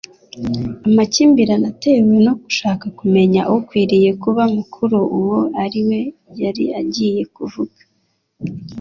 Amakimbirane 0.87 1.65
atewe 1.71 2.15
no 2.25 2.33
gushaka 2.41 2.85
kumenya 2.99 3.41
ukwiriye 3.55 4.09
kuba 4.23 4.43
mukuru 4.55 4.97
uwo 5.19 5.39
ari 5.63 5.81
we 5.87 5.99
yari 6.41 6.65
agiye 6.81 7.21
kuvuka, 7.35 7.81